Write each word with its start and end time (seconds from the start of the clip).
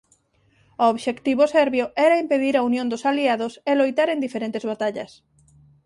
O 0.83 0.85
obxectivo 0.93 1.43
serbio 1.55 1.85
era 2.05 2.21
impedir 2.23 2.55
a 2.57 2.65
unión 2.69 2.87
dos 2.91 3.03
aliados 3.11 3.53
e 3.69 3.71
loitar 3.75 4.07
en 4.11 4.23
diferentes 4.25 4.63
batallas. 4.71 5.11